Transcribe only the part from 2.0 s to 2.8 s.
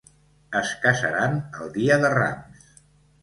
de Rams.